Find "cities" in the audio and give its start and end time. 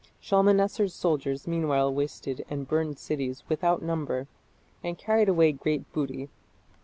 2.97-3.43